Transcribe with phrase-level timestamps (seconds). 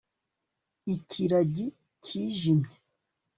[0.93, 1.65] Ikiragi
[2.03, 2.73] cyijimye